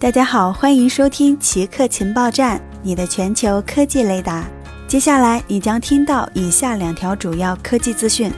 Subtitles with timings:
[0.00, 4.44] 大家好，欢迎收听奇客情报站，你的全球科技雷达。
[4.86, 8.30] 接下来你将听到以下两条主要科技资讯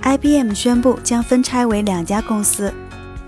[0.00, 2.72] ：IBM 宣布将分拆为两家公司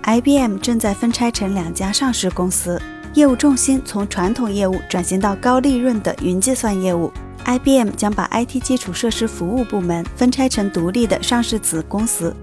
[0.01, 2.81] ，IBM 正在分拆成两家上市公司，
[3.13, 7.13] 业务重心从传统业务转型到高利润的云计算业务。
[7.45, 12.35] IBM 将把 IT 基础设施服务部门分拆成独立的上市子公司，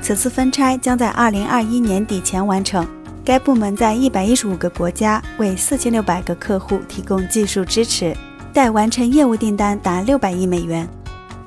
[0.00, 2.88] 此次分拆将在2021年底前完成。
[3.26, 8.16] 该部门在一百一十五个国家为四千六百个客户提供技术支持，
[8.52, 10.88] 待完成业务订单达六百亿美元。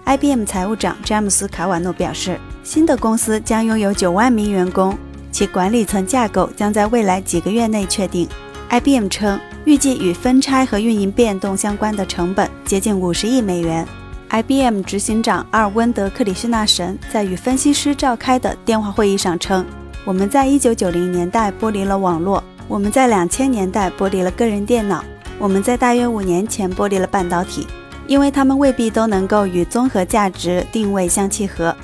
[0.04, 4.94] IBM 财务长詹姆斯·卡瓦诺表示，新的公司将拥有九万名员工，
[5.32, 8.28] 其管理层架构将在未来几个月内确定。
[8.70, 13.88] IBM 称，预计与分拆和运营变动相关的成本接近五十亿美元。
[14.32, 19.66] IBM 执行长阿尔温德·克里希纳神在与分析师召开的电话会议上称。
[20.10, 25.04] 我们在一九九零年代剥离了网络，我们在两千年代剥离了个人电脑，
[25.38, 27.68] 我们在大约五年前剥离了半导体，
[28.08, 31.76] 因为它们未必都能够与综合价值定位相契合。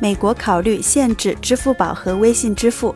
[0.00, 2.92] 美国考虑限制支付宝和微信支付。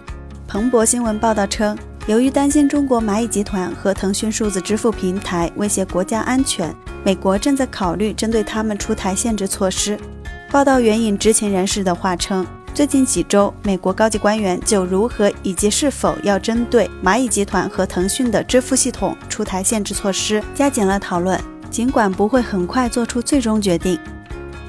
[0.48, 1.78] 彭博新闻报道称，
[2.08, 9.96] 由于担心中国蚂蚁集团和腾讯数字支付平台威胁国家安全，美国正在考虑针对他们出台限制措施。
[10.50, 12.44] 报道援引知情人士的话称。
[12.76, 21.40] 最近几周，美国高级官员就如何以及是否要针对蚂蚁集团和腾讯的支付系统出台限制措施，加紧了讨论。
[21.70, 23.98] 尽管不会很快做出最终决定，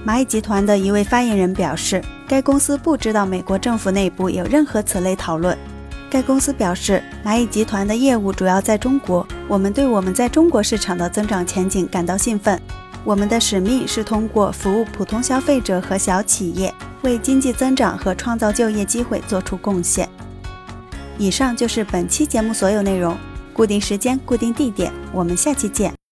[0.06, 5.58] 蚂蚁集团的一位发言人表示，该公司不知道美国政府内部有任何此类讨论。
[6.10, 12.58] 该公司表示，蚂蚁集团的业务主要在中国，我们对我们在中国市场的增长前景感到兴奋。
[13.08, 16.74] 我们的使命是通过服务普通消费者和小企业。
[17.04, 20.10] 为经济增长和创造就业机会做出贡献。
[21.18, 23.16] 以上就是本期节目所有内容。
[23.54, 25.97] 固定时间，固定地点，我们下期见。